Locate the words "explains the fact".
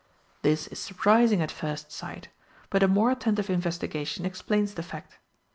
4.25-5.19